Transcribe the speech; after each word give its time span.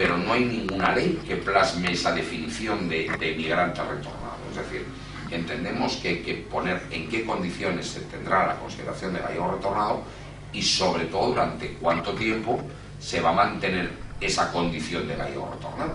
pero 0.00 0.16
no 0.16 0.32
hay 0.32 0.46
ninguna 0.46 0.94
ley 0.94 1.20
que 1.28 1.36
plasme 1.36 1.92
esa 1.92 2.14
definición 2.14 2.88
de, 2.88 3.06
de 3.20 3.34
migrante 3.34 3.82
retornado. 3.82 4.38
Es 4.50 4.56
decir, 4.56 4.86
entendemos 5.30 5.96
que 5.96 6.08
hay 6.08 6.18
que 6.20 6.36
poner 6.36 6.80
en 6.90 7.06
qué 7.10 7.22
condiciones 7.22 7.86
se 7.86 8.00
tendrá 8.00 8.46
la 8.46 8.56
consideración 8.56 9.12
de 9.12 9.20
gallego 9.20 9.50
retornado 9.50 10.02
y 10.54 10.62
sobre 10.62 11.04
todo 11.04 11.28
durante 11.28 11.74
cuánto 11.74 12.14
tiempo 12.14 12.62
se 12.98 13.20
va 13.20 13.28
a 13.28 13.32
mantener 13.34 13.90
esa 14.22 14.50
condición 14.50 15.06
de 15.06 15.16
gallego 15.16 15.50
retornado. 15.52 15.92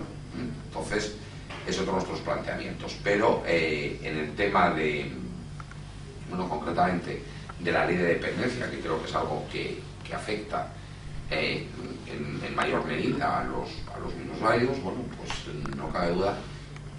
Entonces, 0.68 1.16
es 1.66 1.76
otro 1.76 1.86
de 1.86 1.92
nuestros 1.94 2.20
planteamientos. 2.20 2.96
Pero 3.02 3.42
eh, 3.44 3.98
en 4.04 4.18
el 4.18 4.36
tema 4.36 4.70
de, 4.70 5.10
bueno, 6.28 6.48
concretamente, 6.48 7.24
de 7.58 7.72
la 7.72 7.84
ley 7.84 7.96
de 7.96 8.04
dependencia, 8.04 8.70
que 8.70 8.78
creo 8.78 9.02
que 9.02 9.08
es 9.08 9.14
algo 9.16 9.44
que 9.50 9.82
afecta 10.14 10.68
eh, 11.30 11.66
en, 12.06 12.44
en, 12.46 12.54
mayor 12.54 12.84
medida 12.86 13.40
a 13.40 13.44
los, 13.44 13.68
a 13.94 13.98
los 13.98 14.14
minusválidos, 14.14 14.80
bueno, 14.82 15.00
pues 15.16 15.76
no 15.76 15.88
cabe 15.90 16.12
duda 16.12 16.38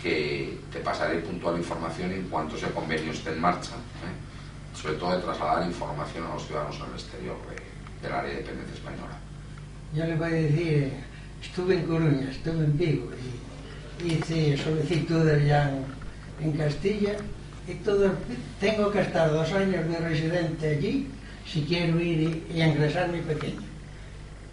que 0.02 0.60
te 0.72 0.80
pasaré 0.80 1.20
puntual 1.20 1.58
información 1.58 2.12
en 2.12 2.24
cuanto 2.30 2.56
ese 2.56 2.68
convenio 2.68 3.12
esté 3.12 3.32
en 3.32 3.42
marcha, 3.42 3.72
¿eh? 3.72 4.78
sobre 4.80 4.96
todo 4.96 5.16
de 5.16 5.24
trasladar 5.24 5.68
información 5.68 6.26
a 6.26 6.34
los 6.34 6.46
ciudadanos 6.46 6.76
en 6.78 6.86
el 6.86 6.92
exterior 6.92 7.38
de, 7.50 8.08
de 8.08 8.14
la 8.14 8.24
ley 8.24 8.32
de 8.32 8.38
dependencia 8.38 8.76
española. 8.76 9.18
Yo 9.94 10.06
le 10.06 10.16
voy 10.16 10.28
a 10.28 10.32
decir, 10.32 10.94
estuve 11.42 11.76
en 11.76 11.88
Coruña, 11.88 12.30
estuve 12.30 12.66
en 12.66 12.78
Vigo 12.78 13.10
y 14.04 14.14
hice 14.14 14.58
solicitudes 14.58 15.48
ya 15.48 15.72
en, 15.72 15.86
en 16.46 16.58
Castilla 16.58 17.16
y 17.68 17.74
todo, 17.76 18.12
tengo 18.60 18.92
que 18.92 19.02
estar 19.02 19.32
dos 19.32 19.52
años 19.54 19.88
de 19.88 19.98
residente 19.98 20.70
allí 20.70 21.08
si 21.46 21.64
quiero 21.64 22.00
ir 22.00 22.46
y, 22.52 22.54
y 22.54 22.62
ingresar 22.62 23.10
mi 23.10 23.22
pequeño. 23.22 23.62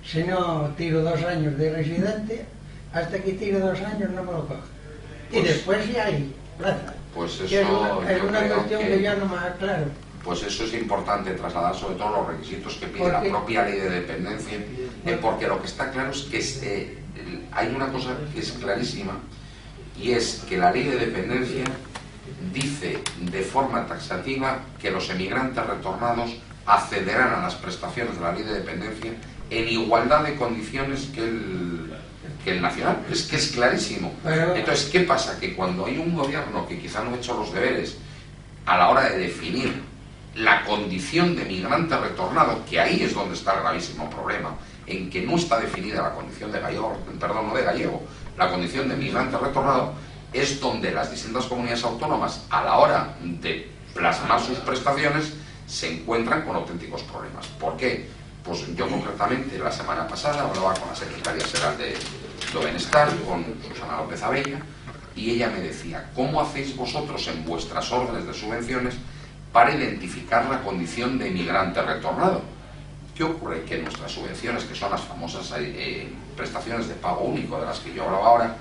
Si 0.07 0.23
no 0.25 0.69
tiro 0.77 1.03
dos 1.03 1.23
años 1.25 1.57
de 1.59 1.73
residente, 1.73 2.45
hasta 2.93 3.19
que 3.19 3.33
tiro 3.33 3.59
dos 3.61 3.81
años 3.81 4.11
no 4.11 4.23
me 4.23 4.33
lo 4.33 4.47
cojo. 4.47 4.61
Y 5.31 5.35
Pues- 5.41 5.45
después 5.49 5.93
ya 5.93 6.05
hay 6.07 6.35
plaza. 6.59 6.95
Pues 7.15 7.41
eso 7.41 7.45
es 7.45 7.67
una, 7.69 8.11
es 8.11 8.19
cuestión 8.53 8.81
que... 8.83 8.89
que- 8.89 9.03
yo 9.03 9.17
no 9.17 9.27
me 9.27 9.39
aclaro. 9.39 9.87
Pues 10.25 10.43
eso 10.43 10.65
es 10.65 10.75
importante 10.75 11.33
trasladar 11.33 11.75
sobre 11.75 11.97
todo 11.97 12.11
los 12.17 12.27
requisitos 12.29 12.75
que 12.77 12.87
pide 12.87 13.03
¿Por 13.03 13.13
la 13.13 13.23
qué? 13.23 13.29
propia 13.31 13.65
ley 13.65 13.79
de 13.79 13.91
dependencia, 13.91 14.57
eh, 15.07 15.19
porque 15.21 15.47
lo 15.47 15.61
que 15.61 15.67
está 15.67 15.91
claro 15.91 16.11
es 16.13 16.23
que 16.23 16.39
es, 16.39 16.63
eh, 16.63 16.99
el- 17.17 17.43
hay 17.53 17.69
una 17.75 17.89
cosa 17.89 18.17
que 18.33 18.41
es 18.41 18.53
clarísima 18.53 19.19
y 20.01 20.13
es 20.13 20.43
que 20.49 20.57
la 20.57 20.73
ley 20.73 20.85
de 20.85 20.97
dependencia 20.97 21.65
dice 22.53 22.99
de 23.21 23.43
forma 23.43 23.87
taxativa 23.87 24.61
que 24.81 24.91
los 24.91 25.09
emigrantes 25.11 25.65
retornados 25.67 26.37
accederán 26.67 27.35
a 27.35 27.43
las 27.43 27.55
prestaciones 27.57 28.15
de 28.17 28.21
la 28.23 28.33
ley 28.33 28.45
de 28.45 28.55
dependencia 28.55 29.13
en 29.51 29.69
igualdad 29.69 30.25
de 30.25 30.37
condiciones 30.37 31.11
que 31.15 31.21
el, 31.21 31.95
que 32.45 32.53
el 32.53 32.63
nacional. 32.63 33.05
Es 33.11 33.23
que 33.25 33.37
es 33.37 33.53
clarísimo. 33.53 34.13
Entonces, 34.55 34.89
¿qué 34.91 35.01
pasa? 35.01 35.39
Que 35.39 35.55
cuando 35.55 35.87
hay 35.87 35.99
un 35.99 36.15
gobierno 36.15 36.67
que 36.67 36.79
quizá 36.79 37.03
no 37.03 37.15
ha 37.15 37.17
hecho 37.17 37.35
los 37.35 37.53
deberes 37.53 37.97
a 38.67 38.79
la 38.79 38.89
hora 38.89 39.09
de 39.11 39.19
definir 39.19 39.83
la 40.35 40.65
condición 40.65 41.37
de 41.37 41.45
migrante 41.45 41.97
retornado, 41.97 42.65
que 42.69 42.81
ahí 42.81 43.03
es 43.03 43.15
donde 43.15 43.35
está 43.35 43.55
el 43.55 43.61
gravísimo 43.61 44.11
problema, 44.11 44.57
en 44.87 45.09
que 45.09 45.23
no 45.23 45.37
está 45.37 45.61
definida 45.61 46.03
la 46.03 46.15
condición 46.15 46.51
de 46.51 46.61
gallego, 46.61 46.97
perdón, 47.21 47.49
no 47.49 47.55
de 47.55 47.63
gallego, 47.63 48.03
la 48.37 48.51
condición 48.51 48.89
de 48.89 48.97
migrante 48.97 49.39
retornado, 49.39 49.95
es 50.33 50.61
donde 50.61 50.91
las 50.91 51.11
distintas 51.11 51.47
comunidades 51.47 51.85
autónomas, 51.85 52.45
a 52.51 52.65
la 52.65 52.79
hora 52.79 53.15
de 53.23 53.71
plasmar 53.95 54.41
sus 54.41 54.59
prestaciones, 54.59 55.35
se 55.67 55.93
encuentran 55.93 56.43
con 56.43 56.57
auténticos 56.57 57.03
problemas. 57.05 57.47
¿Por 57.47 57.77
qué? 57.77 58.09
Pues 58.45 58.77
yo 58.77 58.89
concretamente 58.89 59.59
la 59.59 59.73
semana 59.73 60.07
pasada 60.07 60.43
hablaba 60.43 60.75
con 60.75 60.89
la 60.89 60.95
secretaria 60.95 61.45
general 61.47 61.79
de, 61.79 61.95
de 61.95 62.59
Bienestar, 62.59 63.09
con 63.27 63.43
Susana 63.67 63.97
López 63.97 64.23
Abella, 64.23 64.59
y 65.17 65.31
ella 65.31 65.49
me 65.49 65.61
decía, 65.61 66.11
¿cómo 66.15 66.43
hacéis 66.43 66.77
vosotros 66.77 67.27
en 67.29 67.45
vuestras 67.47 67.91
órdenes 67.91 68.27
de 68.27 68.35
subvenciones 68.35 68.97
para 69.51 69.75
identificar 69.75 70.45
la 70.51 70.63
condición 70.63 71.19
de 71.19 71.29
inmigrante 71.29 71.81
retornado? 71.81 72.43
¿Qué 73.15 73.25
ocurre? 73.25 73.65
Que 73.65 73.79
nuestras 73.79 74.13
subvenciones, 74.13 74.65
que 74.65 74.75
son 74.75 74.91
las 74.91 75.01
famosas 75.01 75.51
eh, 75.59 76.13
prestaciones 76.37 76.89
de 76.89 76.95
pago 76.95 77.23
único 77.25 77.59
de 77.59 77.67
las 77.67 77.79
que 77.79 77.95
yo 77.95 78.05
hablaba 78.05 78.27
ahora, 78.27 78.57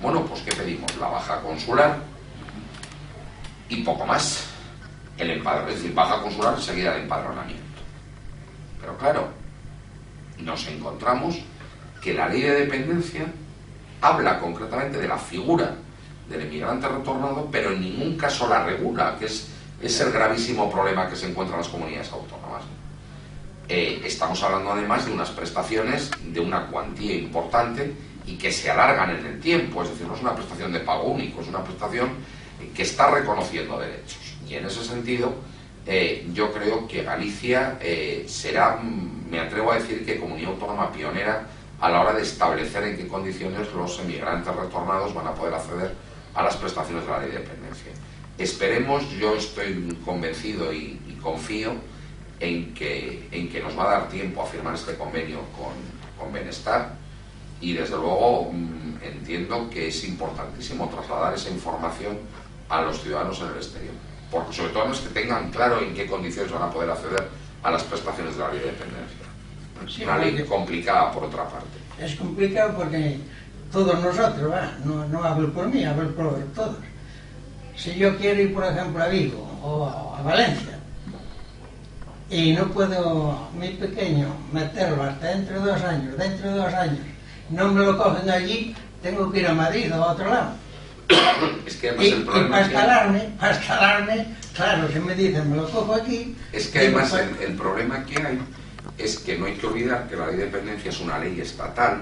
bueno, 0.00 0.24
pues 0.26 0.42
¿qué 0.42 0.52
pedimos? 0.52 0.94
La 1.00 1.08
baja 1.08 1.40
consular 1.40 1.98
y 3.68 3.82
poco 3.82 4.06
más. 4.06 4.44
El 5.18 5.30
empadronamiento, 5.30 5.74
es 5.74 5.82
decir, 5.82 5.94
baja 5.94 6.22
consular 6.22 6.60
seguida 6.60 6.92
de 6.92 7.02
empadronamiento. 7.02 7.65
Pero 8.86 8.98
claro, 8.98 9.28
nos 10.38 10.64
encontramos 10.68 11.40
que 12.00 12.14
la 12.14 12.28
ley 12.28 12.42
de 12.42 12.60
dependencia 12.60 13.26
habla 14.00 14.38
concretamente 14.38 14.98
de 14.98 15.08
la 15.08 15.18
figura 15.18 15.74
del 16.28 16.42
emigrante 16.42 16.86
retornado, 16.86 17.48
pero 17.50 17.72
en 17.72 17.80
ningún 17.80 18.16
caso 18.16 18.48
la 18.48 18.64
regula, 18.64 19.16
que 19.18 19.26
es, 19.26 19.48
es 19.82 20.00
el 20.00 20.12
gravísimo 20.12 20.70
problema 20.70 21.08
que 21.08 21.16
se 21.16 21.28
encuentran 21.28 21.58
las 21.58 21.68
comunidades 21.68 22.12
autónomas. 22.12 22.62
Eh, 23.68 24.00
estamos 24.04 24.40
hablando 24.44 24.70
además 24.70 25.04
de 25.04 25.12
unas 25.12 25.30
prestaciones 25.30 26.12
de 26.24 26.38
una 26.38 26.68
cuantía 26.68 27.16
importante 27.16 27.92
y 28.24 28.36
que 28.36 28.52
se 28.52 28.70
alargan 28.70 29.10
en 29.16 29.26
el 29.26 29.40
tiempo, 29.40 29.82
es 29.82 29.90
decir, 29.90 30.06
no 30.06 30.14
es 30.14 30.20
una 30.20 30.36
prestación 30.36 30.72
de 30.72 30.78
pago 30.78 31.06
único, 31.06 31.40
es 31.40 31.48
una 31.48 31.64
prestación 31.64 32.10
que 32.72 32.82
está 32.82 33.10
reconociendo 33.10 33.80
derechos. 33.80 34.36
Y 34.48 34.54
en 34.54 34.66
ese 34.66 34.84
sentido, 34.84 35.34
eh, 35.86 36.26
yo 36.32 36.52
creo 36.52 36.88
que 36.88 37.04
Galicia 37.04 37.78
eh, 37.80 38.26
será, 38.28 38.80
me 39.30 39.38
atrevo 39.38 39.70
a 39.70 39.76
decir 39.76 40.04
que 40.04 40.18
comunidad 40.18 40.50
autónoma 40.50 40.90
pionera 40.90 41.46
a 41.80 41.90
la 41.90 42.00
hora 42.00 42.12
de 42.12 42.22
establecer 42.22 42.82
en 42.84 42.96
qué 42.96 43.06
condiciones 43.06 43.72
los 43.72 44.00
emigrantes 44.00 44.54
retornados 44.54 45.14
van 45.14 45.28
a 45.28 45.34
poder 45.34 45.54
acceder 45.54 45.94
a 46.34 46.42
las 46.42 46.56
prestaciones 46.56 47.04
de 47.04 47.10
la 47.10 47.20
ley 47.20 47.30
de 47.30 47.38
dependencia. 47.38 47.92
Esperemos, 48.36 49.08
yo 49.12 49.36
estoy 49.36 49.96
convencido 50.04 50.72
y, 50.72 51.00
confío 51.22 51.72
en 52.38 52.72
que, 52.72 53.26
en 53.32 53.48
que 53.48 53.60
nos 53.60 53.76
va 53.76 53.84
a 53.84 53.98
dar 53.98 54.08
tiempo 54.08 54.42
a 54.42 54.46
firmar 54.46 54.74
este 54.74 54.94
convenio 54.94 55.40
con, 55.56 55.74
con 56.16 56.32
Bienestar 56.32 56.94
y 57.60 57.72
desde 57.72 57.96
luego 57.96 58.52
mm, 58.52 59.02
entiendo 59.02 59.68
que 59.70 59.88
es 59.88 60.04
importantísimo 60.04 60.88
trasladar 60.88 61.34
esa 61.34 61.50
información 61.50 62.18
a 62.68 62.82
los 62.82 63.02
ciudadanos 63.02 63.40
en 63.40 63.46
el 63.48 63.56
exterior. 63.56 63.94
Porque 64.30 64.52
sobre 64.52 64.72
todo 64.72 64.86
los 64.88 65.00
que 65.00 65.08
tengan 65.10 65.50
claro 65.50 65.80
en 65.80 65.94
qué 65.94 66.06
condiciones 66.06 66.52
van 66.52 66.62
a 66.62 66.70
poder 66.70 66.90
acceder 66.90 67.28
a 67.62 67.70
las 67.70 67.82
prestaciones 67.84 68.36
de 68.36 68.40
la 68.40 68.50
ley 68.50 68.60
de 68.60 68.66
dependencia. 68.66 70.04
Una 70.04 70.18
ley 70.18 70.44
complicada 70.44 71.12
por 71.12 71.24
otra 71.24 71.44
parte. 71.44 71.78
Es 72.00 72.16
complicado 72.16 72.74
porque 72.76 73.18
todos 73.72 74.00
nosotros, 74.00 74.54
no, 74.84 75.06
no 75.08 75.24
hablo 75.24 75.52
por 75.52 75.68
mí, 75.68 75.84
hablo 75.84 76.10
por 76.14 76.38
todos. 76.54 76.76
Si 77.76 77.94
yo 77.94 78.16
quiero 78.16 78.40
ir, 78.40 78.54
por 78.54 78.64
ejemplo, 78.64 79.02
a 79.02 79.08
Vigo 79.08 79.46
o 79.62 79.86
a, 79.86 80.18
a 80.18 80.22
Valencia 80.22 80.78
y 82.30 82.52
no 82.52 82.68
puedo, 82.68 83.48
mi 83.58 83.68
pequeño, 83.70 84.28
meterlo 84.52 85.02
hasta 85.02 85.26
dentro 85.28 85.60
de 85.60 85.72
dos 85.72 85.82
años, 85.82 86.16
dentro 86.16 86.50
de 86.50 86.56
dos 86.56 86.74
años, 86.74 87.00
no 87.50 87.68
me 87.68 87.84
lo 87.84 87.96
cogen 87.96 88.28
allí, 88.28 88.74
tengo 89.02 89.30
que 89.30 89.40
ir 89.40 89.46
a 89.46 89.54
Madrid 89.54 89.92
o 89.92 90.02
a 90.02 90.12
otro 90.12 90.28
lado. 90.28 90.52
Es 91.66 91.76
que 91.76 91.88
además 91.90 92.06
Y, 92.06 92.10
el 92.10 92.20
y 92.20 92.24
problema 92.24 92.48
para 92.50 92.62
es 92.62 92.68
que- 92.68 92.74
para 93.38 93.52
instalarme, 93.52 94.26
claro, 94.54 94.88
si 94.92 94.98
me 95.00 95.14
dicen 95.14 95.50
me 95.50 95.56
lo 95.56 95.70
cojo 95.70 95.94
aquí. 95.94 96.36
Es 96.52 96.68
que 96.68 96.78
además 96.80 97.12
el, 97.14 97.36
el 97.42 97.54
problema 97.56 98.04
que 98.04 98.16
hay 98.22 98.38
es 98.98 99.18
que 99.18 99.38
no 99.38 99.46
hay 99.46 99.54
que 99.54 99.66
olvidar 99.66 100.08
que 100.08 100.16
la 100.16 100.26
ley 100.28 100.36
de 100.36 100.44
dependencia 100.46 100.90
es 100.90 101.00
una 101.00 101.18
ley 101.18 101.40
estatal, 101.40 102.00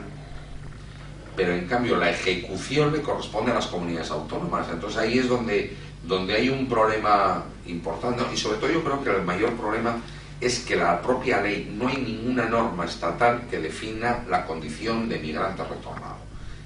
pero 1.36 1.52
en 1.52 1.66
cambio 1.66 1.96
la 1.96 2.10
ejecución 2.10 2.92
le 2.92 3.02
corresponde 3.02 3.50
a 3.50 3.54
las 3.54 3.66
comunidades 3.66 4.10
autónomas. 4.10 4.66
Entonces 4.72 4.98
ahí 5.00 5.18
es 5.18 5.28
donde, 5.28 5.76
donde 6.04 6.34
hay 6.34 6.48
un 6.50 6.68
problema 6.68 7.44
importante 7.66 8.22
y 8.32 8.36
sobre 8.36 8.58
todo 8.58 8.70
yo 8.70 8.84
creo 8.84 9.02
que 9.02 9.10
el 9.10 9.22
mayor 9.22 9.52
problema 9.54 9.96
es 10.40 10.60
que 10.60 10.76
la 10.76 11.00
propia 11.02 11.40
ley 11.40 11.74
no 11.76 11.88
hay 11.88 11.96
ninguna 11.96 12.44
norma 12.46 12.84
estatal 12.84 13.42
que 13.50 13.58
defina 13.58 14.20
la 14.28 14.44
condición 14.46 15.08
de 15.08 15.18
migrante 15.18 15.62
retornado. 15.64 16.13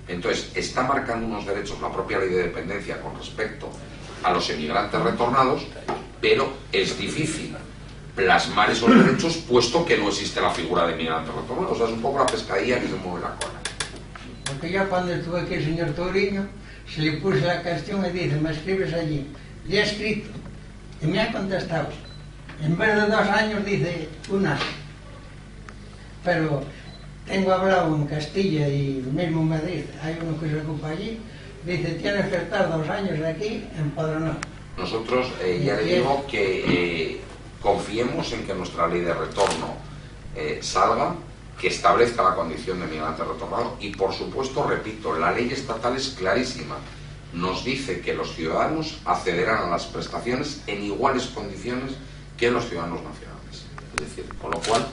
Entonces 0.09 0.51
está 0.55 0.83
marcando 0.83 1.27
unos 1.27 1.47
derechos 1.47 1.81
la 1.81 1.93
propia 1.93 2.19
ley 2.19 2.31
de 2.31 2.45
dependencia 2.45 3.01
con 3.01 3.16
respecto 3.16 3.71
a 4.22 4.33
los 4.33 4.49
emigrantes 4.51 5.01
retornados, 5.01 5.66
pero 6.21 6.53
es 6.72 6.99
difícil 6.99 7.55
plasmar 8.16 8.71
esos 8.71 8.91
derechos 8.91 9.37
puesto 9.49 9.84
que 9.84 9.97
no 9.97 10.09
existe 10.09 10.41
la 10.41 10.51
figura 10.51 10.87
de 10.87 10.97
migrante 10.97 11.31
retornado. 11.31 11.72
O 11.72 11.77
sea, 11.77 11.87
es 11.87 11.93
un 11.93 12.03
poco 12.03 12.19
la 12.19 12.27
pescadilla 12.27 12.81
que 12.81 12.89
se 12.89 12.95
mueve 12.95 13.21
la 13.21 13.34
cola. 13.37 13.60
Porque 14.45 14.72
yo 14.72 14.89
cuando 14.89 15.13
estuve 15.13 15.43
aquí 15.43 15.55
el 15.55 15.65
señor 15.65 15.91
Touriño, 15.91 16.49
se 16.93 17.03
le 17.03 17.13
puse 17.19 17.41
la 17.43 17.63
cuestión 17.63 18.04
y 18.04 18.11
dice, 18.11 18.37
me 18.37 18.51
escribes 18.51 18.93
allí. 18.95 19.27
Le 19.66 19.78
he 19.78 19.83
escrito 19.83 20.31
y 21.03 21.07
me 21.07 21.21
ha 21.21 21.31
contestado. 21.31 21.89
En 22.63 22.77
vez 22.77 22.95
de 22.97 23.03
dos 23.03 23.28
años 23.28 23.65
dice 23.65 24.09
un 24.31 24.47
año. 24.47 24.61
Pero 26.25 26.65
tengo 27.28 27.53
hablado 27.53 27.95
en 27.95 28.07
Castilla 28.07 28.69
y 28.69 29.04
mismo 29.13 29.42
en 29.42 29.48
Madrid, 29.48 29.84
hay 30.03 30.19
uno 30.22 30.41
que 30.41 30.48
se 30.48 30.60
ocupa 30.60 30.89
allí, 30.89 31.21
dice, 31.65 31.91
tienes 31.95 32.27
que 32.28 32.36
estar 32.36 32.71
dos 32.71 32.89
años 32.89 33.22
aquí 33.25 33.65
empadronado. 33.78 34.39
Nosotros 34.77 35.27
eh, 35.42 35.63
ya 35.65 35.77
le 35.77 35.97
digo 35.97 36.25
que 36.28 36.65
eh, 36.66 37.21
confiemos 37.60 38.33
en 38.33 38.47
que 38.47 38.54
nuestra 38.54 38.86
ley 38.89 39.01
de 39.01 39.13
retorno 39.13 39.75
eh, 40.34 40.60
salga 40.63 41.15
que 41.60 41.69
establezca 41.69 42.22
la 42.22 42.34
condición 42.34 42.80
de 42.80 42.86
migrante 42.86 43.25
retornado 43.25 43.77
y, 43.80 43.91
por 43.91 44.15
supuesto, 44.15 44.65
repito, 44.66 45.19
la 45.19 45.33
ley 45.33 45.51
estatal 45.53 45.97
es 45.97 46.10
clarísima. 46.10 46.77
Nos 47.33 47.65
dice 47.65 48.01
que 48.01 48.15
los 48.15 48.34
ciudadanos 48.34 49.01
accederán 49.04 49.65
a 49.65 49.71
las 49.71 49.86
prestaciones 49.86 50.63
en 50.69 50.84
iguales 50.84 51.27
condiciones 51.27 51.95
que 52.39 52.51
los 52.51 52.69
ciudadanos 52.69 53.03
nacionales. 53.03 53.66
Es 53.97 54.01
decir, 54.01 54.33
con 54.41 54.53
lo 54.53 54.60
cual, 54.60 54.86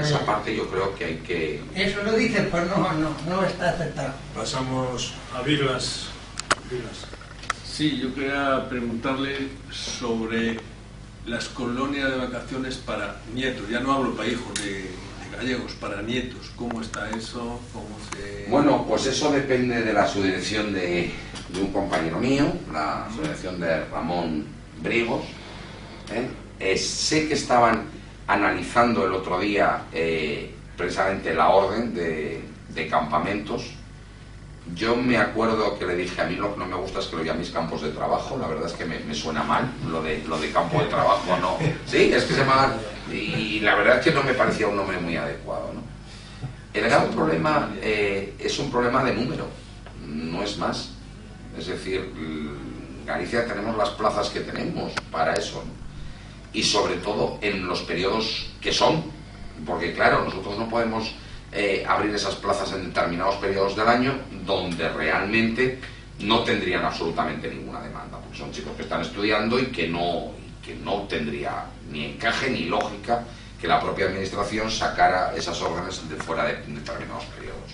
esa 0.00 0.24
parte 0.24 0.54
yo 0.54 0.68
creo 0.68 0.94
que 0.94 1.04
hay 1.04 1.16
que... 1.16 1.62
Eso 1.74 2.02
lo 2.02 2.12
dice, 2.12 2.42
pues 2.42 2.66
no, 2.68 2.76
no, 2.94 3.14
no 3.28 3.44
está 3.44 3.70
aceptado. 3.70 4.12
Pasamos 4.34 5.14
a 5.34 5.42
Vilas. 5.42 6.08
Vilas. 6.70 7.06
Sí, 7.64 7.98
yo 7.98 8.14
quería 8.14 8.68
preguntarle 8.68 9.48
sobre 9.70 10.58
las 11.26 11.48
colonias 11.48 12.10
de 12.10 12.16
vacaciones 12.16 12.76
para 12.76 13.20
nietos. 13.34 13.68
Ya 13.68 13.80
no 13.80 13.92
hablo 13.92 14.14
para 14.14 14.28
hijos 14.28 14.54
de, 14.62 14.90
gallegos, 15.36 15.72
para 15.74 16.02
nietos. 16.02 16.50
¿Cómo 16.56 16.80
está 16.80 17.08
eso? 17.10 17.60
¿Cómo 17.72 17.96
se... 18.12 18.46
Bueno, 18.50 18.84
pues 18.86 19.06
eso 19.06 19.30
depende 19.30 19.82
de 19.82 19.92
la 19.92 20.06
subdirección 20.06 20.72
de, 20.72 21.12
de 21.48 21.60
un 21.60 21.72
compañero 21.72 22.18
mío, 22.18 22.52
la 22.72 23.08
subdirección 23.14 23.60
de 23.60 23.84
Ramón 23.86 24.46
Brigos. 24.82 25.24
¿eh? 26.12 26.28
Eh, 26.60 26.76
sé 26.76 27.28
que 27.28 27.34
estaban 27.34 27.84
analizando 28.28 29.06
el 29.06 29.12
otro 29.14 29.40
día 29.40 29.86
eh, 29.92 30.54
precisamente 30.76 31.34
la 31.34 31.48
orden 31.48 31.94
de, 31.94 32.44
campamentos 32.88 33.72
yo 34.76 34.94
me 34.94 35.16
acuerdo 35.16 35.76
que 35.76 35.84
le 35.84 35.96
dije, 35.96 36.20
a 36.20 36.26
mí 36.26 36.36
lo 36.36 36.54
que 36.54 36.60
no 36.60 36.66
me 36.66 36.76
gusta 36.76 37.00
es 37.00 37.06
que 37.06 37.16
lo 37.16 37.24
llame 37.24 37.40
mis 37.40 37.50
campos 37.50 37.82
de 37.82 37.90
trabajo, 37.90 38.38
la 38.40 38.46
verdad 38.46 38.66
es 38.66 38.74
que 38.74 38.84
me, 38.84 39.12
suena 39.12 39.42
mal 39.42 39.72
lo 39.90 40.00
de, 40.00 40.22
lo 40.28 40.38
de 40.38 40.52
campo 40.52 40.80
de 40.80 40.86
trabajo, 40.86 41.36
no. 41.40 41.56
Sí, 41.86 42.12
es 42.14 42.22
que 42.24 42.34
se 42.34 42.40
llama... 42.40 42.74
Y 43.10 43.58
la 43.60 43.74
verdad 43.74 43.98
es 43.98 44.04
que 44.04 44.12
no 44.12 44.22
me 44.22 44.34
parecía 44.34 44.68
un 44.68 44.76
nombre 44.76 45.00
muy 45.00 45.16
adecuado, 45.16 45.72
¿no? 45.74 45.80
El 46.72 46.84
gran 46.84 47.08
problema 47.08 47.70
eh, 47.80 48.34
es 48.38 48.58
un 48.60 48.70
problema 48.70 49.02
de 49.02 49.14
número, 49.14 49.48
no 50.06 50.42
es 50.42 50.56
más. 50.58 50.90
Es 51.58 51.66
decir, 51.66 52.12
Galicia 53.04 53.46
tenemos 53.46 53.76
las 53.76 53.90
plazas 53.90 54.28
que 54.28 54.40
tenemos 54.40 54.92
para 55.10 55.32
eso, 55.34 55.64
Y 56.52 56.62
sobre 56.62 56.96
todo 56.96 57.38
en 57.40 57.66
los 57.66 57.82
periodos 57.82 58.50
que 58.60 58.72
son, 58.72 59.04
porque 59.66 59.92
claro, 59.92 60.24
nosotros 60.24 60.58
no 60.58 60.68
podemos 60.68 61.12
eh, 61.52 61.84
abrir 61.86 62.14
esas 62.14 62.34
plazas 62.36 62.72
en 62.72 62.86
determinados 62.86 63.36
periodos 63.36 63.76
del 63.76 63.88
año 63.88 64.18
donde 64.44 64.88
realmente 64.88 65.78
no 66.20 66.40
tendrían 66.42 66.84
absolutamente 66.84 67.48
ninguna 67.48 67.80
demanda, 67.80 68.18
porque 68.18 68.38
son 68.38 68.52
chicos 68.52 68.72
que 68.76 68.82
están 68.82 69.02
estudiando 69.02 69.58
y 69.58 69.66
que 69.66 69.88
no, 69.88 70.32
que 70.64 70.74
no 70.74 71.02
tendría 71.02 71.66
ni 71.90 72.06
encaje 72.06 72.50
ni 72.50 72.64
lógica 72.64 73.24
que 73.60 73.66
la 73.66 73.80
propia 73.80 74.06
administración 74.06 74.70
sacara 74.70 75.34
esas 75.36 75.60
órdenes 75.62 76.08
de 76.08 76.16
fuera 76.16 76.44
de 76.44 76.54
determinados 76.54 77.24
periodos. 77.24 77.70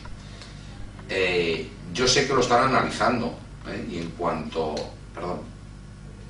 Eh, 1.09 1.69
yo 1.93 2.09
sé 2.09 2.27
que 2.27 2.33
lo 2.33 2.41
están 2.41 2.69
analizando 2.69 3.35
¿eh? 3.69 3.87
y 3.91 3.99
en 3.99 4.11
cuanto... 4.11 4.75
Perdón. 5.15 5.41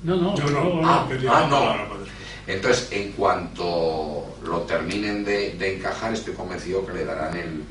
No, 0.03 0.15
no, 0.15 0.35
no, 0.35 0.81
no, 0.81 0.89
ah, 0.89 1.07
ah, 1.29 1.47
no. 1.49 2.05
Entonces, 2.47 2.89
en 2.91 3.11
cuanto 3.13 4.37
lo 4.43 4.61
terminen 4.61 5.25
de, 5.25 5.75
encajar, 5.75 6.13
estoy 6.13 6.33
convencido 6.33 6.85
que 6.85 6.93
le 6.93 7.05
darán 7.05 7.35
el, 7.35 7.63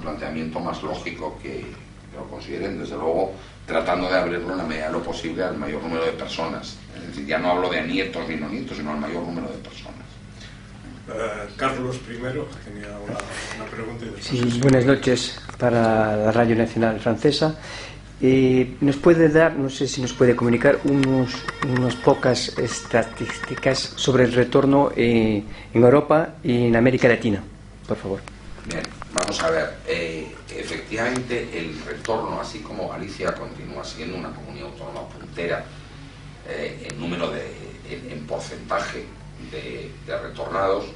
planteamiento 0.00 0.60
más 0.60 0.82
lógico 0.82 1.38
que, 1.42 1.64
lo 2.16 2.24
consideren, 2.28 2.78
desde 2.78 2.96
luego 2.96 3.32
tratando 3.66 4.08
de 4.08 4.16
abrirlo 4.16 4.52
en 4.52 4.58
la 4.58 4.64
medida 4.64 4.86
de 4.86 4.92
lo 4.92 5.02
posible 5.02 5.44
al 5.44 5.56
mayor 5.56 5.82
número 5.82 6.04
de 6.04 6.12
personas. 6.12 6.76
Es 6.96 7.08
decir, 7.08 7.26
ya 7.26 7.38
no 7.38 7.50
hablo 7.50 7.68
de 7.68 7.82
nietos 7.82 8.28
ni 8.28 8.36
no 8.36 8.48
nietos, 8.48 8.76
sino 8.76 8.92
al 8.92 8.98
mayor 8.98 9.22
número 9.22 9.48
de 9.48 9.58
personas. 9.58 10.08
Eh, 11.08 11.48
Carlos 11.56 11.96
I 11.96 12.18
tenía 12.64 12.98
una, 12.98 13.70
pregunta. 13.70 14.04
sí, 14.20 14.58
buenas 14.60 14.84
noches 14.84 15.40
para 15.58 16.16
la 16.16 16.32
Radio 16.32 16.56
Nacional 16.56 16.98
Francesa. 17.00 17.56
Eh, 18.20 18.76
¿Nos 18.80 18.96
puede 18.96 19.28
dar, 19.28 19.54
no 19.54 19.70
sé 19.70 19.86
si 19.86 20.02
nos 20.02 20.12
puede 20.12 20.34
comunicar, 20.34 20.80
unos, 20.84 21.30
unas 21.68 21.94
pocas 21.94 22.58
estadísticas 22.58 23.78
sobre 23.78 24.24
el 24.24 24.32
retorno 24.32 24.90
eh, 24.96 25.44
en 25.72 25.82
Europa 25.82 26.34
y 26.42 26.66
en 26.66 26.76
América 26.76 27.06
Latina, 27.06 27.42
por 27.86 27.96
favor? 27.96 28.20
Bien, 28.66 28.82
vamos 29.12 29.40
a 29.40 29.50
ver. 29.50 29.76
Eh, 29.86 30.34
efectivamente, 30.50 31.48
el 31.56 31.80
retorno, 31.82 32.40
así 32.40 32.58
como 32.58 32.88
Galicia 32.88 33.32
continúa 33.34 33.84
siendo 33.84 34.16
una 34.16 34.30
comunidad 34.30 34.66
autónoma 34.66 35.08
puntera 35.08 35.64
en 36.48 36.98
número 36.98 37.30
de, 37.30 37.42
en, 37.90 38.26
porcentaje 38.26 39.04
de, 39.52 39.90
retornados, 40.06 40.86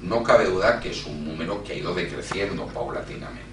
no 0.00 0.22
cabe 0.22 0.46
duda 0.46 0.80
que 0.80 0.90
es 0.90 1.06
un 1.06 1.24
número 1.24 1.62
que 1.62 1.72
ha 1.72 1.76
ido 1.76 1.94
decreciendo 1.94 2.66
paulatinamente. 2.66 3.48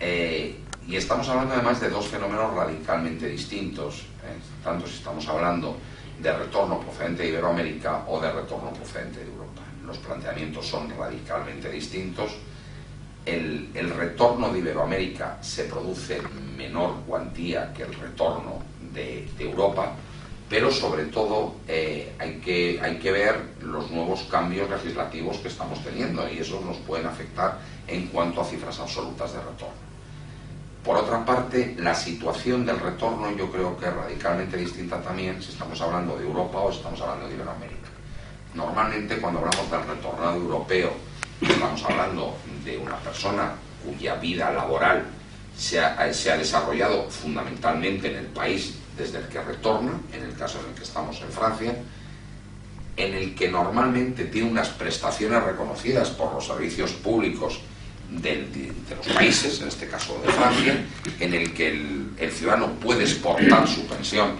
Eh, 0.00 0.56
y 0.86 0.96
estamos 0.96 1.28
hablando 1.28 1.54
además 1.54 1.80
de 1.80 1.88
dos 1.88 2.08
fenómenos 2.08 2.54
radicalmente 2.54 3.26
distintos, 3.28 4.00
¿eh? 4.22 4.38
tanto 4.62 4.86
si 4.86 4.94
estamos 4.94 5.26
hablando 5.28 5.76
de 6.20 6.32
retorno 6.32 6.80
procedente 6.80 7.22
de 7.22 7.30
Iberoamérica 7.30 8.04
o 8.06 8.20
de 8.20 8.30
retorno 8.30 8.70
procedente 8.72 9.20
de 9.20 9.30
Europa. 9.30 9.62
Los 9.84 9.98
planteamientos 9.98 10.66
son 10.66 10.92
radicalmente 10.96 11.70
distintos. 11.70 12.32
El, 13.24 13.70
retorno 13.96 14.52
de 14.52 14.58
Iberoamérica 14.58 15.38
se 15.40 15.64
produce 15.64 16.18
en 16.18 16.56
menor 16.56 17.00
cuantía 17.06 17.72
que 17.72 17.84
el 17.84 17.94
retorno 17.94 18.62
de, 18.92 19.28
Europa, 19.38 19.92
pero 20.48 20.70
sobre 20.70 21.06
todo 21.06 21.56
eh, 21.66 22.12
hay, 22.18 22.34
que, 22.40 22.78
hay 22.82 22.98
que 22.98 23.10
ver 23.10 23.40
los 23.62 23.90
nuevos 23.90 24.24
cambios 24.24 24.68
legislativos 24.68 25.38
que 25.38 25.48
estamos 25.48 25.82
teniendo 25.82 26.28
y 26.30 26.38
esos 26.38 26.62
nos 26.62 26.76
pueden 26.78 27.06
afectar 27.06 27.58
en 27.88 28.08
cuanto 28.08 28.42
a 28.42 28.44
cifras 28.44 28.78
absolutas 28.78 29.32
de 29.32 29.38
retorno. 29.38 29.83
Por 30.84 30.98
otra 30.98 31.24
parte, 31.24 31.74
la 31.78 31.94
situación 31.94 32.66
del 32.66 32.78
retorno 32.78 33.34
yo 33.34 33.50
creo 33.50 33.74
que 33.78 33.86
es 33.86 33.94
radicalmente 33.94 34.58
distinta 34.58 35.00
también 35.00 35.42
si 35.42 35.50
estamos 35.52 35.80
hablando 35.80 36.14
de 36.18 36.26
Europa 36.26 36.58
o 36.58 36.70
si 36.70 36.76
estamos 36.76 37.00
hablando 37.00 37.26
de 37.26 37.34
Iberoamérica. 37.34 37.88
Normalmente 38.54 39.16
cuando 39.16 39.40
hablamos 39.40 39.70
del 39.70 39.96
retornado 39.96 40.36
europeo, 40.36 40.92
estamos 41.40 41.82
hablando 41.84 42.36
de 42.66 42.76
una 42.76 42.96
persona 42.98 43.54
cuya 43.82 44.16
vida 44.16 44.52
laboral 44.52 45.06
se 45.56 45.80
ha, 45.80 46.04
desarrollado 46.36 47.08
fundamentalmente 47.08 48.10
en 48.10 48.16
el 48.18 48.26
país 48.26 48.74
desde 48.94 49.18
el 49.18 49.28
que 49.28 49.40
retorna, 49.40 49.92
en 50.12 50.22
el 50.22 50.36
caso 50.36 50.60
en 50.60 50.66
el 50.66 50.74
que 50.74 50.82
estamos 50.82 51.18
en 51.22 51.30
Francia, 51.30 51.74
en 52.96 53.14
el 53.14 53.34
que 53.34 53.48
normalmente 53.48 54.26
tiene 54.26 54.50
unas 54.50 54.68
prestaciones 54.68 55.42
reconocidas 55.42 56.10
por 56.10 56.34
los 56.34 56.46
servicios 56.46 56.92
públicos 56.92 57.60
de, 58.10 58.72
los 58.90 59.14
países, 59.14 59.60
en 59.60 59.68
este 59.68 59.88
caso 59.88 60.20
de 60.24 60.32
Francia, 60.32 60.84
en 61.20 61.34
el 61.34 61.52
que 61.52 61.68
el, 61.68 62.32
ciudadano 62.32 62.72
puede 62.74 63.04
exportar 63.04 63.66
su 63.68 63.86
pensión 63.86 64.36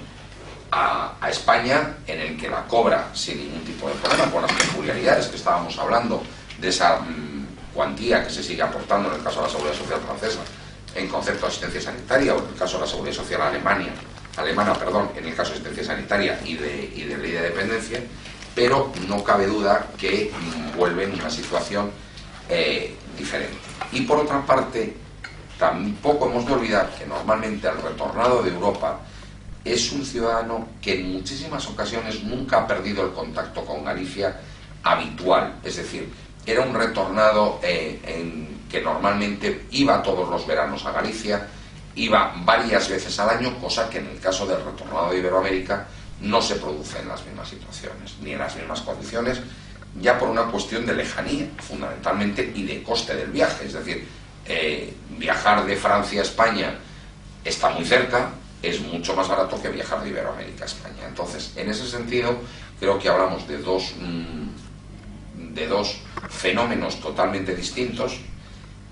a, 0.70 1.28
España, 1.30 1.96
en 2.06 2.20
el 2.20 2.36
que 2.36 2.48
la 2.48 2.64
cobra 2.64 3.10
sin 3.14 3.38
ningún 3.38 3.62
tipo 3.64 3.88
de 3.88 3.94
problema, 3.94 4.26
por 4.26 4.42
las 4.42 4.52
peculiaridades 4.52 5.26
que 5.26 5.36
estábamos 5.36 5.76
hablando 5.78 6.22
de 6.60 6.68
esa 6.68 7.00
mm, 7.00 7.46
cuantía 7.74 8.24
que 8.24 8.30
se 8.30 8.42
sigue 8.42 8.62
aportando 8.62 9.08
en 9.08 9.16
el 9.16 9.22
caso 9.22 9.40
de 9.40 9.46
la 9.46 9.52
Seguridad 9.52 9.74
Social 9.74 10.00
francesa 10.06 10.40
en 10.94 11.08
concepto 11.08 11.42
de 11.42 11.48
asistencia 11.48 11.80
sanitaria 11.80 12.34
o 12.34 12.38
en 12.38 12.48
el 12.48 12.54
caso 12.54 12.76
de 12.76 12.84
la 12.84 12.90
Seguridad 12.90 13.16
Social 13.16 13.42
Alemania, 13.42 13.92
alemana, 14.36 14.74
perdón, 14.74 15.10
en 15.16 15.26
el 15.26 15.34
caso 15.34 15.50
de 15.50 15.56
asistencia 15.56 15.84
sanitaria 15.84 16.40
y 16.44 16.54
de, 16.54 16.92
y 16.94 17.02
de 17.02 17.18
ley 17.18 17.32
de 17.32 17.42
dependencia, 17.42 18.00
pero 18.54 18.92
no 19.08 19.22
cabe 19.24 19.46
duda 19.46 19.88
que 19.98 20.32
mm, 20.32 20.76
vuelve 20.76 21.04
en 21.04 21.14
una 21.14 21.30
situación 21.30 21.90
eh, 22.48 22.94
diferente. 23.16 23.56
Y 23.92 24.02
por 24.02 24.18
otra 24.18 24.44
parte, 24.44 24.96
tampoco 25.58 26.28
hemos 26.28 26.46
de 26.46 26.52
olvidar 26.52 26.90
que 26.98 27.06
normalmente 27.06 27.68
el 27.68 27.80
retornado 27.80 28.42
de 28.42 28.50
Europa 28.50 29.00
es 29.64 29.92
un 29.92 30.04
ciudadano 30.04 30.68
que 30.82 31.00
en 31.00 31.12
muchísimas 31.12 31.66
ocasiones 31.66 32.22
nunca 32.24 32.58
ha 32.58 32.66
perdido 32.66 33.04
el 33.06 33.12
contacto 33.12 33.64
con 33.64 33.84
Galicia 33.84 34.38
habitual, 34.82 35.54
es 35.64 35.76
decir, 35.76 36.12
era 36.44 36.60
un 36.60 36.74
retornado 36.74 37.58
eh, 37.62 38.00
en 38.04 38.64
que 38.70 38.82
normalmente 38.82 39.66
iba 39.70 40.02
todos 40.02 40.28
los 40.28 40.46
veranos 40.46 40.84
a 40.84 40.92
Galicia, 40.92 41.48
iba 41.94 42.34
varias 42.44 42.88
veces 42.88 43.18
al 43.18 43.30
año, 43.30 43.58
cosa 43.58 43.88
que 43.88 43.98
en 43.98 44.08
el 44.08 44.20
caso 44.20 44.46
del 44.46 44.62
retornado 44.62 45.10
de 45.10 45.18
Iberoamérica 45.18 45.86
no 46.20 46.42
se 46.42 46.56
produce 46.56 46.98
en 46.98 47.08
las 47.08 47.24
mismas 47.24 47.48
situaciones, 47.48 48.16
ni 48.20 48.32
en 48.32 48.38
las 48.38 48.54
mismas 48.56 48.80
condiciones, 48.82 49.40
ya 50.00 50.18
por 50.18 50.28
una 50.28 50.44
cuestión 50.44 50.86
de 50.86 50.94
lejanía, 50.94 51.48
fundamentalmente, 51.58 52.52
y 52.54 52.64
de 52.64 52.82
coste 52.82 53.14
del 53.14 53.30
viaje. 53.30 53.66
Es 53.66 53.74
decir, 53.74 54.06
eh, 54.46 54.92
viajar 55.10 55.64
de 55.64 55.76
Francia 55.76 56.20
a 56.20 56.24
España 56.24 56.74
está 57.44 57.70
muy 57.70 57.84
cerca, 57.84 58.30
es 58.62 58.80
mucho 58.80 59.14
más 59.14 59.28
barato 59.28 59.60
que 59.60 59.68
viajar 59.68 60.02
de 60.02 60.10
Iberoamérica 60.10 60.64
a 60.64 60.66
España. 60.66 61.06
Entonces, 61.06 61.52
en 61.56 61.70
ese 61.70 61.86
sentido, 61.86 62.36
creo 62.80 62.98
que 62.98 63.08
hablamos 63.08 63.46
de 63.46 63.58
dos, 63.58 63.94
mm, 64.00 65.54
de 65.54 65.66
dos 65.66 66.00
fenómenos 66.28 67.00
totalmente 67.00 67.54
distintos 67.54 68.20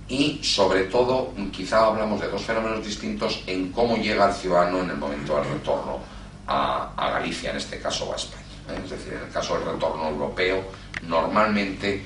y, 0.09 0.43
sobre 0.43 0.85
todo, 0.85 1.33
quizá 1.53 1.87
hablamos 1.87 2.21
de 2.21 2.29
dos 2.29 2.43
fenómenos 2.43 2.85
distintos 2.85 3.43
en 3.47 3.73
cómo 3.73 3.97
llega 3.97 4.29
el 4.29 4.35
ciudadano 4.35 4.81
en 4.81 4.91
el 4.91 4.97
momento 4.97 5.37
del 5.37 5.45
retorno 5.45 6.01
a, 6.47 7.11
Galicia, 7.15 7.51
en 7.51 7.57
este 7.57 7.81
caso, 7.81 8.13
a 8.13 8.17
España. 8.17 8.43
Es 8.85 8.91
decir, 8.91 9.15
en 9.15 9.27
el 9.27 9.31
caso 9.31 9.59
del 9.59 9.65
retorno 9.73 10.09
europeo, 10.09 10.65
normalmente 11.03 12.03